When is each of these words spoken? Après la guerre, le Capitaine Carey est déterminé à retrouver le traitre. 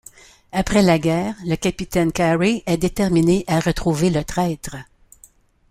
Après 0.51 0.81
la 0.81 0.97
guerre, 0.97 1.35
le 1.45 1.55
Capitaine 1.55 2.11
Carey 2.11 2.63
est 2.65 2.77
déterminé 2.77 3.43
à 3.45 3.59
retrouver 3.59 4.09
le 4.09 4.23
traitre. 4.23 4.75